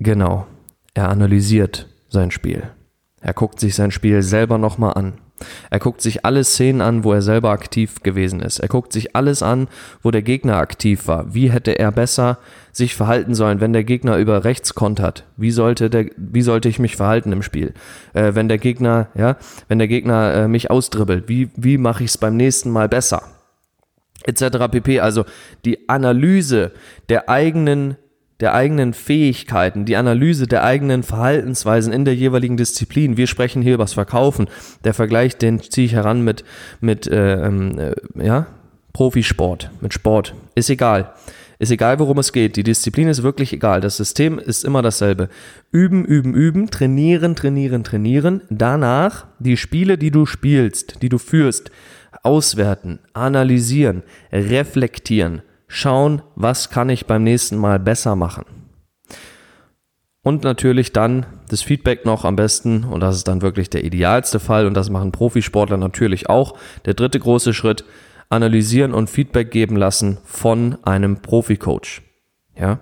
Genau. 0.00 0.46
Er 0.92 1.08
analysiert 1.08 1.88
sein 2.10 2.30
Spiel. 2.30 2.70
Er 3.22 3.32
guckt 3.32 3.58
sich 3.58 3.74
sein 3.74 3.90
Spiel 3.90 4.22
selber 4.22 4.58
nochmal 4.58 4.92
an. 4.94 5.14
Er 5.70 5.78
guckt 5.78 6.00
sich 6.00 6.24
alle 6.24 6.44
Szenen 6.44 6.80
an, 6.80 7.04
wo 7.04 7.12
er 7.12 7.22
selber 7.22 7.50
aktiv 7.50 8.02
gewesen 8.02 8.40
ist. 8.40 8.58
Er 8.58 8.68
guckt 8.68 8.92
sich 8.92 9.14
alles 9.16 9.42
an, 9.42 9.68
wo 10.02 10.10
der 10.10 10.22
Gegner 10.22 10.56
aktiv 10.56 11.06
war. 11.06 11.34
Wie 11.34 11.50
hätte 11.50 11.78
er 11.78 11.92
besser 11.92 12.38
sich 12.72 12.94
verhalten 12.94 13.34
sollen, 13.34 13.60
wenn 13.60 13.72
der 13.72 13.84
Gegner 13.84 14.18
über 14.18 14.44
rechts 14.44 14.74
kontert? 14.74 15.24
Wie 15.36 15.50
sollte 15.50 15.90
der, 15.90 16.06
wie 16.16 16.42
sollte 16.42 16.68
ich 16.68 16.78
mich 16.78 16.96
verhalten 16.96 17.32
im 17.32 17.42
Spiel? 17.42 17.74
Äh, 18.12 18.34
wenn 18.34 18.48
der 18.48 18.58
Gegner, 18.58 19.08
ja, 19.14 19.36
wenn 19.68 19.78
der 19.78 19.88
Gegner 19.88 20.34
äh, 20.34 20.48
mich 20.48 20.70
ausdribbelt, 20.70 21.28
wie, 21.28 21.50
wie 21.56 21.78
mache 21.78 22.04
ich 22.04 22.10
es 22.10 22.18
beim 22.18 22.36
nächsten 22.36 22.70
Mal 22.70 22.88
besser? 22.88 23.22
Etc. 24.24 24.44
pp. 24.70 25.00
Also 25.00 25.24
die 25.64 25.88
Analyse 25.88 26.72
der 27.08 27.28
eigenen 27.28 27.96
der 28.40 28.54
eigenen 28.54 28.94
Fähigkeiten, 28.94 29.84
die 29.84 29.96
Analyse 29.96 30.46
der 30.46 30.64
eigenen 30.64 31.02
Verhaltensweisen 31.02 31.92
in 31.92 32.04
der 32.04 32.14
jeweiligen 32.14 32.56
Disziplin. 32.56 33.16
Wir 33.16 33.26
sprechen 33.26 33.62
hier 33.62 33.74
über 33.74 33.84
das 33.84 33.94
Verkaufen. 33.94 34.48
Der 34.82 34.94
Vergleich, 34.94 35.36
den 35.36 35.60
ziehe 35.60 35.86
ich 35.86 35.94
heran 35.94 36.22
mit, 36.22 36.44
mit 36.80 37.06
äh, 37.06 37.46
ähm, 37.46 37.78
äh, 37.78 37.94
ja, 38.24 38.46
Profisport, 38.92 39.70
mit 39.80 39.94
Sport. 39.94 40.34
Ist 40.54 40.70
egal. 40.70 41.12
Ist 41.60 41.70
egal, 41.70 42.00
worum 42.00 42.18
es 42.18 42.32
geht. 42.32 42.56
Die 42.56 42.64
Disziplin 42.64 43.08
ist 43.08 43.22
wirklich 43.22 43.52
egal. 43.52 43.80
Das 43.80 43.96
System 43.96 44.40
ist 44.40 44.64
immer 44.64 44.82
dasselbe. 44.82 45.28
Üben, 45.70 46.04
üben, 46.04 46.34
üben, 46.34 46.70
trainieren, 46.70 47.36
trainieren, 47.36 47.84
trainieren. 47.84 48.40
Danach 48.50 49.26
die 49.38 49.56
Spiele, 49.56 49.96
die 49.96 50.10
du 50.10 50.26
spielst, 50.26 51.00
die 51.02 51.08
du 51.08 51.18
führst, 51.18 51.70
auswerten, 52.24 52.98
analysieren, 53.12 54.02
reflektieren 54.32 55.42
schauen, 55.66 56.22
was 56.36 56.70
kann 56.70 56.88
ich 56.88 57.06
beim 57.06 57.22
nächsten 57.22 57.56
Mal 57.56 57.78
besser 57.78 58.16
machen. 58.16 58.44
Und 60.22 60.42
natürlich 60.42 60.92
dann 60.92 61.26
das 61.48 61.62
Feedback 61.62 62.06
noch 62.06 62.24
am 62.24 62.36
besten, 62.36 62.84
und 62.84 63.00
das 63.00 63.16
ist 63.16 63.28
dann 63.28 63.42
wirklich 63.42 63.68
der 63.68 63.84
idealste 63.84 64.40
Fall, 64.40 64.66
und 64.66 64.74
das 64.74 64.88
machen 64.88 65.12
Profisportler 65.12 65.76
natürlich 65.76 66.30
auch. 66.30 66.56
Der 66.86 66.94
dritte 66.94 67.20
große 67.20 67.52
Schritt, 67.52 67.84
analysieren 68.30 68.94
und 68.94 69.10
Feedback 69.10 69.50
geben 69.50 69.76
lassen 69.76 70.18
von 70.24 70.78
einem 70.82 71.20
Profi-Coach. 71.20 72.02
Ja? 72.58 72.80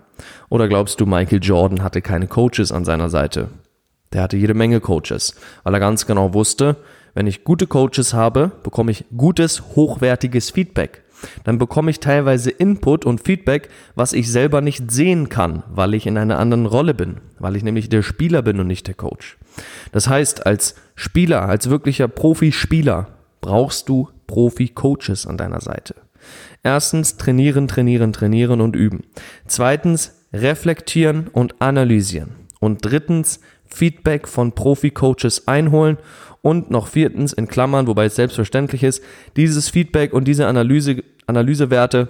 Oder 0.49 0.69
glaubst 0.69 1.01
du, 1.01 1.07
Michael 1.07 1.41
Jordan 1.43 1.83
hatte 1.83 2.01
keine 2.01 2.29
Coaches 2.29 2.71
an 2.71 2.85
seiner 2.85 3.09
Seite? 3.09 3.49
Der 4.13 4.23
hatte 4.23 4.37
jede 4.37 4.55
Menge 4.55 4.81
Coaches, 4.81 5.35
weil 5.65 5.75
er 5.75 5.81
ganz 5.81 6.07
genau 6.07 6.35
wusste, 6.35 6.77
wenn 7.15 7.27
ich 7.27 7.45
gute 7.45 7.67
Coaches 7.67 8.15
habe, 8.15 8.53
bekomme 8.63 8.93
ich 8.93 9.05
gutes, 9.17 9.63
hochwertiges 9.75 10.51
Feedback 10.51 11.03
dann 11.45 11.59
bekomme 11.59 11.91
ich 11.91 12.01
teilweise 12.01 12.51
Input 12.51 13.05
und 13.05 13.21
Feedback, 13.21 13.69
was 13.95 14.13
ich 14.13 14.31
selber 14.31 14.61
nicht 14.61 14.91
sehen 14.91 15.29
kann, 15.29 15.63
weil 15.71 15.95
ich 15.95 16.07
in 16.07 16.19
einer 16.19 16.39
anderen 16.39 16.67
Rolle 16.67 16.95
bin, 16.95 17.19
weil 17.39 17.57
ich 17.57 17.63
nämlich 17.63 17.89
der 17.89 18.03
Spieler 18.03 18.43
bin 18.43 18.61
und 18.61 18.67
nicht 18.67 18.87
der 18.87 18.95
Coach. 18.95 19.39
Das 19.93 20.09
heißt, 20.09 20.47
als 20.47 20.75
Spieler, 20.95 21.49
als 21.49 21.71
wirklicher 21.71 22.09
Profispieler 22.09 23.09
brauchst 23.41 23.89
du 23.89 24.09
Profi-Coaches 24.27 25.27
an 25.27 25.37
deiner 25.37 25.61
Seite. 25.61 25.95
Erstens 26.63 27.17
trainieren, 27.17 27.69
trainieren, 27.69 28.13
trainieren 28.13 28.61
und 28.61 28.77
üben. 28.77 29.03
Zweitens 29.47 30.15
reflektieren 30.33 31.29
und 31.29 31.61
analysieren. 31.61 32.37
Und 32.61 32.79
drittens 32.85 33.41
Feedback 33.67 34.29
von 34.29 34.53
Profi-Coaches 34.53 35.49
einholen 35.49 35.99
und 36.43 36.71
noch 36.71 36.89
viertens 36.89 37.33
in 37.33 37.49
Klammern, 37.49 37.87
wobei 37.87 38.07
es 38.07 38.17
selbstverständlich 38.17 38.83
ist, 38.83 39.03
dieses 39.37 39.69
Feedback 39.71 40.13
und 40.13 40.25
diese 40.25 40.47
Analyse, 40.47 41.03
Analysewerte 41.27 42.09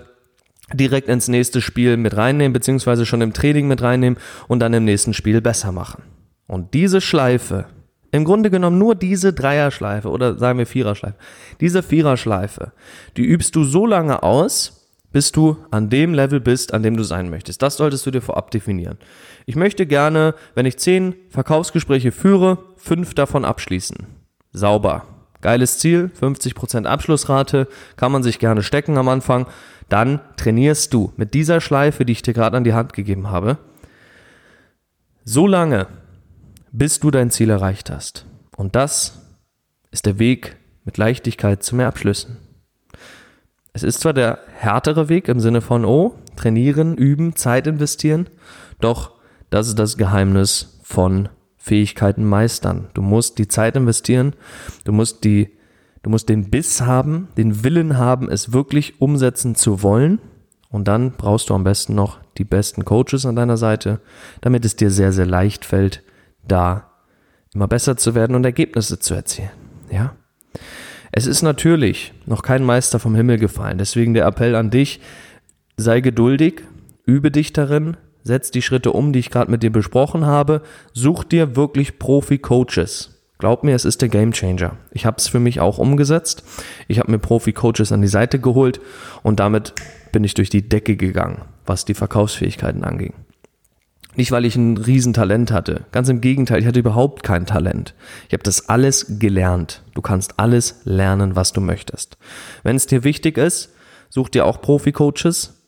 direkt 0.73 1.09
ins 1.09 1.28
nächste 1.28 1.61
Spiel 1.61 1.97
mit 1.97 2.16
reinnehmen, 2.16 2.52
beziehungsweise 2.52 3.04
schon 3.07 3.21
im 3.21 3.33
Training 3.33 3.69
mit 3.69 3.83
reinnehmen 3.83 4.19
und 4.49 4.61
dann 4.61 4.73
im 4.73 4.85
nächsten 4.85 5.14
Spiel 5.14 5.40
besser 5.40 5.73
machen. 5.73 6.02
Und 6.47 6.75
diese 6.75 7.00
Schleife, 7.00 7.66
im 8.11 8.25
Grunde 8.25 8.50
genommen 8.50 8.78
nur 8.78 8.95
diese 8.95 9.33
Dreierschleife 9.33 10.09
oder 10.09 10.38
sagen 10.38 10.59
wir 10.59 10.66
Viererschleife, 10.66 11.16
diese 11.61 11.83
Viererschleife, 11.83 12.73
die 13.16 13.25
übst 13.25 13.57
du 13.57 13.64
so 13.64 13.87
lange 13.87 14.23
aus, 14.23 14.88
bis 15.12 15.31
du 15.31 15.59
an 15.71 15.90
dem 15.90 16.14
Level 16.14 16.40
bist, 16.40 16.73
an 16.73 16.83
dem 16.83 16.97
du 16.97 17.02
sein 17.02 17.28
möchtest. 17.28 17.61
Das 17.61 17.76
solltest 17.76 18.07
du 18.07 18.11
dir 18.11 18.23
vorab 18.23 18.50
definieren. 18.50 18.99
Ich 19.45 19.57
möchte 19.57 19.87
gerne, 19.87 20.35
wenn 20.54 20.64
ich 20.64 20.78
zehn 20.78 21.14
Verkaufsgespräche 21.28 22.12
führe, 22.12 22.59
fünf 22.76 23.12
davon 23.12 23.45
abschließen 23.45 24.07
sauber. 24.52 25.07
Geiles 25.42 25.78
Ziel, 25.78 26.11
50% 26.18 26.87
Abschlussrate, 26.87 27.68
kann 27.96 28.12
man 28.12 28.22
sich 28.22 28.38
gerne 28.38 28.62
stecken 28.62 28.96
am 28.96 29.08
Anfang. 29.08 29.46
Dann 29.88 30.20
trainierst 30.37 30.94
du 30.94 31.12
mit 31.16 31.34
dieser 31.34 31.61
Schleife, 31.61 32.06
die 32.06 32.12
ich 32.12 32.22
dir 32.22 32.32
gerade 32.32 32.56
an 32.56 32.64
die 32.64 32.72
Hand 32.72 32.94
gegeben 32.94 33.28
habe, 33.28 33.58
so 35.25 35.46
lange, 35.46 35.87
bis 36.70 37.00
du 37.00 37.11
dein 37.11 37.30
Ziel 37.30 37.50
erreicht 37.50 37.90
hast. 37.90 38.25
Und 38.56 38.75
das 38.75 39.20
ist 39.90 40.06
der 40.06 40.18
Weg 40.18 40.56
mit 40.84 40.96
Leichtigkeit 40.96 41.62
zu 41.62 41.76
mehr 41.76 41.88
Abschlüssen. 41.88 42.38
Es 43.72 43.82
ist 43.82 44.00
zwar 44.00 44.12
der 44.12 44.38
härtere 44.56 45.08
Weg 45.08 45.28
im 45.28 45.40
Sinne 45.40 45.61
von, 45.61 45.84
oh, 45.84 46.14
trainieren, 46.37 46.96
üben, 46.96 47.37
Zeit 47.37 47.66
investieren, 47.66 48.28
doch 48.80 49.12
das 49.50 49.68
ist 49.68 49.78
das 49.78 49.96
Geheimnis 49.96 50.78
von 50.82 51.28
Fähigkeiten 51.62 52.25
meistern. 52.25 52.88
Du 52.92 53.02
musst 53.02 53.38
die 53.38 53.47
Zeit 53.47 53.76
investieren, 53.76 54.35
du 54.83 54.90
musst 54.90 55.23
die, 55.23 55.49
du 56.02 56.11
musst 56.11 56.28
den 56.28 56.50
Biss 56.50 56.81
haben, 56.81 57.28
den 57.37 57.62
Willen 57.62 57.99
haben, 57.99 58.28
es 58.28 58.52
wirklich 58.52 59.00
umsetzen 59.00 59.54
zu 59.54 59.81
wollen. 59.81 60.19
Und 60.71 60.88
dann 60.88 61.12
brauchst 61.12 61.50
du 61.50 61.54
am 61.54 61.62
besten 61.62 61.95
noch 61.95 62.19
die 62.37 62.45
besten 62.45 62.85
Coaches 62.85 63.26
an 63.26 63.37
deiner 63.37 63.57
Seite, 63.57 64.00
damit 64.40 64.64
es 64.64 64.75
dir 64.75 64.90
sehr, 64.90 65.12
sehr 65.12 65.26
leicht 65.26 65.64
fällt, 65.64 66.02
da 66.49 66.90
immer 67.54 67.69
besser 67.69 67.97
zu 67.97 68.16
werden 68.16 68.35
und 68.35 68.45
Ergebnisse 68.45 68.99
zu 68.99 69.14
erzielen. 69.14 69.50
Ja? 69.88 70.16
Es 71.12 71.26
ist 71.26 71.42
natürlich 71.42 72.12
noch 72.26 72.42
kein 72.42 72.64
Meister 72.64 72.99
vom 72.99 73.14
Himmel 73.14 73.38
gefallen. 73.38 73.78
Deswegen 73.78 74.14
der 74.14 74.26
Appell 74.26 74.57
an 74.57 74.71
dich, 74.71 75.00
sei 75.76 76.00
geduldig, 76.00 76.62
übe 77.07 77.31
dich 77.31 77.52
darin, 77.52 77.97
setz 78.22 78.50
die 78.50 78.62
Schritte 78.62 78.92
um, 78.92 79.12
die 79.12 79.18
ich 79.18 79.30
gerade 79.30 79.50
mit 79.50 79.62
dir 79.62 79.70
besprochen 79.70 80.26
habe, 80.26 80.62
such 80.92 81.24
dir 81.24 81.56
wirklich 81.56 81.98
Profi-Coaches. 81.98 83.10
Glaub 83.38 83.64
mir, 83.64 83.74
es 83.74 83.84
ist 83.84 84.02
der 84.02 84.08
Gamechanger. 84.08 84.76
Ich 84.92 85.04
habe 85.04 85.16
es 85.16 85.26
für 85.26 85.40
mich 85.40 85.58
auch 85.58 85.78
umgesetzt. 85.78 86.44
Ich 86.86 87.00
habe 87.00 87.10
mir 87.10 87.18
Profi-Coaches 87.18 87.90
an 87.90 88.00
die 88.00 88.08
Seite 88.08 88.38
geholt 88.38 88.80
und 89.24 89.40
damit 89.40 89.74
bin 90.12 90.22
ich 90.22 90.34
durch 90.34 90.50
die 90.50 90.68
Decke 90.68 90.96
gegangen, 90.96 91.42
was 91.66 91.84
die 91.84 91.94
Verkaufsfähigkeiten 91.94 92.84
anging. 92.84 93.14
Nicht, 94.14 94.30
weil 94.30 94.44
ich 94.44 94.56
ein 94.56 94.76
Riesentalent 94.76 95.50
hatte. 95.50 95.86
Ganz 95.90 96.08
im 96.08 96.20
Gegenteil, 96.20 96.60
ich 96.60 96.66
hatte 96.66 96.78
überhaupt 96.78 97.22
kein 97.22 97.46
Talent. 97.46 97.94
Ich 98.28 98.34
habe 98.34 98.42
das 98.42 98.68
alles 98.68 99.18
gelernt. 99.18 99.82
Du 99.94 100.02
kannst 100.02 100.38
alles 100.38 100.76
lernen, 100.84 101.34
was 101.34 101.52
du 101.52 101.62
möchtest. 101.62 102.18
Wenn 102.62 102.76
es 102.76 102.86
dir 102.86 103.04
wichtig 103.04 103.38
ist, 103.38 103.70
such 104.10 104.28
dir 104.28 104.44
auch 104.44 104.60
Profi-Coaches, 104.60 105.62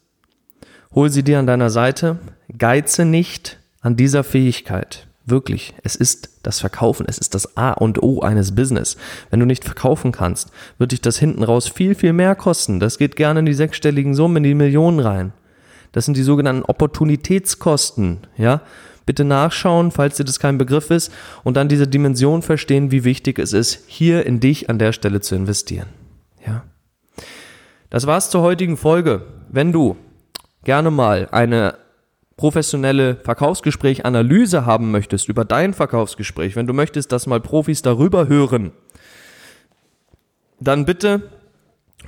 Hol 0.94 1.10
sie 1.10 1.24
dir 1.24 1.40
an 1.40 1.46
deiner 1.46 1.70
Seite, 1.70 2.18
geize 2.56 3.04
nicht 3.04 3.58
an 3.80 3.96
dieser 3.96 4.22
Fähigkeit. 4.22 5.08
Wirklich, 5.26 5.74
es 5.82 5.96
ist 5.96 6.28
das 6.42 6.60
Verkaufen, 6.60 7.06
es 7.08 7.18
ist 7.18 7.34
das 7.34 7.56
A 7.56 7.72
und 7.72 8.02
O 8.02 8.20
eines 8.20 8.54
Business. 8.54 8.96
Wenn 9.30 9.40
du 9.40 9.46
nicht 9.46 9.64
verkaufen 9.64 10.12
kannst, 10.12 10.50
wird 10.78 10.92
dich 10.92 11.00
das 11.00 11.18
hinten 11.18 11.42
raus 11.42 11.66
viel, 11.66 11.94
viel 11.94 12.12
mehr 12.12 12.34
kosten. 12.34 12.78
Das 12.78 12.98
geht 12.98 13.16
gerne 13.16 13.40
in 13.40 13.46
die 13.46 13.54
sechsstelligen 13.54 14.14
Summen, 14.14 14.36
in 14.36 14.42
die 14.44 14.54
Millionen 14.54 15.00
rein. 15.00 15.32
Das 15.92 16.04
sind 16.04 16.16
die 16.16 16.22
sogenannten 16.22 16.64
Opportunitätskosten, 16.64 18.18
ja. 18.36 18.60
Bitte 19.06 19.24
nachschauen, 19.24 19.90
falls 19.90 20.16
dir 20.16 20.24
das 20.24 20.38
kein 20.38 20.58
Begriff 20.58 20.90
ist, 20.90 21.12
und 21.42 21.56
dann 21.56 21.68
diese 21.68 21.86
Dimension 21.86 22.40
verstehen, 22.40 22.90
wie 22.90 23.04
wichtig 23.04 23.38
es 23.38 23.52
ist, 23.52 23.84
hier 23.86 24.24
in 24.24 24.40
dich 24.40 24.70
an 24.70 24.78
der 24.78 24.92
Stelle 24.92 25.20
zu 25.20 25.34
investieren. 25.34 25.88
Ja. 26.46 26.64
Das 27.90 28.06
war's 28.06 28.30
zur 28.30 28.42
heutigen 28.42 28.76
Folge. 28.76 29.26
Wenn 29.50 29.72
du 29.72 29.96
gerne 30.64 30.90
mal 30.90 31.28
eine 31.30 31.74
professionelle 32.36 33.16
Verkaufsgespräch-Analyse 33.16 34.66
haben 34.66 34.90
möchtest 34.90 35.28
über 35.28 35.44
dein 35.44 35.72
Verkaufsgespräch, 35.72 36.56
wenn 36.56 36.66
du 36.66 36.72
möchtest, 36.72 37.12
dass 37.12 37.26
mal 37.26 37.40
Profis 37.40 37.82
darüber 37.82 38.28
hören, 38.28 38.72
dann 40.60 40.84
bitte 40.84 41.30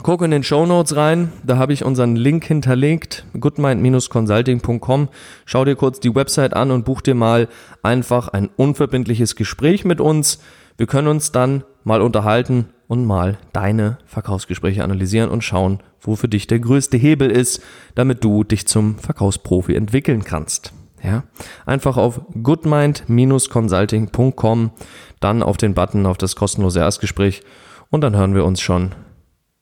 guck 0.02 0.22
in 0.22 0.30
den 0.30 0.42
Show 0.42 0.66
Notes 0.66 0.96
rein. 0.96 1.32
Da 1.44 1.56
habe 1.56 1.72
ich 1.72 1.84
unseren 1.84 2.16
Link 2.16 2.44
hinterlegt, 2.44 3.24
goodmind-consulting.com. 3.38 5.08
Schau 5.44 5.64
dir 5.64 5.76
kurz 5.76 6.00
die 6.00 6.14
Website 6.14 6.54
an 6.54 6.70
und 6.70 6.84
buch 6.84 7.00
dir 7.00 7.14
mal 7.14 7.48
einfach 7.82 8.28
ein 8.28 8.50
unverbindliches 8.56 9.36
Gespräch 9.36 9.84
mit 9.84 10.00
uns. 10.00 10.40
Wir 10.76 10.86
können 10.86 11.08
uns 11.08 11.32
dann 11.32 11.64
mal 11.84 12.02
unterhalten 12.02 12.68
und 12.88 13.04
mal 13.04 13.38
deine 13.52 13.98
Verkaufsgespräche 14.06 14.82
analysieren 14.84 15.30
und 15.30 15.44
schauen, 15.44 15.80
wo 16.00 16.16
für 16.16 16.28
dich 16.28 16.46
der 16.46 16.60
größte 16.60 16.96
Hebel 16.96 17.30
ist, 17.30 17.62
damit 17.94 18.24
du 18.24 18.44
dich 18.44 18.66
zum 18.66 18.98
Verkaufsprofi 18.98 19.74
entwickeln 19.74 20.24
kannst. 20.24 20.72
Ja, 21.02 21.24
einfach 21.66 21.96
auf 21.96 22.20
goodmind-consulting.com, 22.42 24.70
dann 25.20 25.42
auf 25.42 25.56
den 25.56 25.74
Button 25.74 26.06
auf 26.06 26.18
das 26.18 26.36
kostenlose 26.36 26.80
Erstgespräch 26.80 27.42
und 27.90 28.00
dann 28.00 28.16
hören 28.16 28.34
wir 28.34 28.44
uns 28.44 28.60
schon 28.60 28.94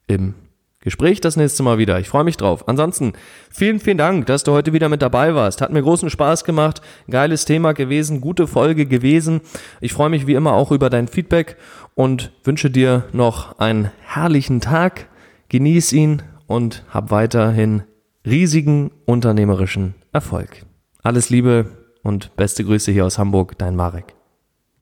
im 0.07 0.35
Gespräch 0.84 1.20
das 1.20 1.36
nächste 1.36 1.62
Mal 1.62 1.78
wieder. 1.78 1.98
Ich 1.98 2.08
freue 2.08 2.24
mich 2.24 2.36
drauf. 2.36 2.68
Ansonsten 2.68 3.14
vielen, 3.50 3.80
vielen 3.80 3.98
Dank, 3.98 4.26
dass 4.26 4.44
du 4.44 4.52
heute 4.52 4.72
wieder 4.74 4.88
mit 4.88 5.02
dabei 5.02 5.34
warst. 5.34 5.62
Hat 5.62 5.72
mir 5.72 5.82
großen 5.82 6.10
Spaß 6.10 6.44
gemacht. 6.44 6.82
Geiles 7.10 7.46
Thema 7.46 7.72
gewesen, 7.72 8.20
gute 8.20 8.46
Folge 8.46 8.86
gewesen. 8.86 9.40
Ich 9.80 9.94
freue 9.94 10.10
mich 10.10 10.26
wie 10.26 10.34
immer 10.34 10.52
auch 10.52 10.70
über 10.70 10.90
dein 10.90 11.08
Feedback 11.08 11.56
und 11.94 12.32
wünsche 12.44 12.70
dir 12.70 13.04
noch 13.12 13.58
einen 13.58 13.90
herrlichen 14.02 14.60
Tag. 14.60 15.08
Genieß 15.48 15.92
ihn 15.94 16.22
und 16.46 16.84
hab 16.90 17.10
weiterhin 17.10 17.84
riesigen 18.26 18.90
unternehmerischen 19.06 19.94
Erfolg. 20.12 20.66
Alles 21.02 21.30
Liebe 21.30 21.66
und 22.02 22.36
beste 22.36 22.62
Grüße 22.64 22.92
hier 22.92 23.06
aus 23.06 23.18
Hamburg, 23.18 23.56
dein 23.58 23.74
Marek. 23.74 24.14